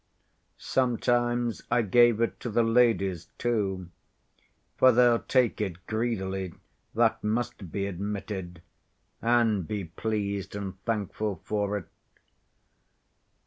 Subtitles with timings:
[0.57, 3.89] Sometimes I gave it to the ladies, too,
[4.75, 6.55] for they'll take it greedily,
[6.95, 8.63] that must be admitted,
[9.21, 11.85] and be pleased and thankful for it.